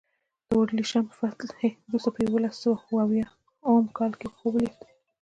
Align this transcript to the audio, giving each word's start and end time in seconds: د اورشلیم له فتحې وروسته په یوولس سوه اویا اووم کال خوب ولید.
د 0.47 0.49
اورشلیم 0.55 1.05
له 1.09 1.13
فتحې 1.19 1.69
وروسته 1.87 2.09
په 2.15 2.19
یوولس 2.27 2.55
سوه 2.63 2.77
اویا 3.03 3.27
اووم 3.67 3.85
کال 3.97 4.11
خوب 4.37 4.53
ولید. 4.55 4.79